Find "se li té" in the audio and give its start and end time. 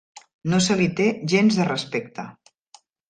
0.67-1.07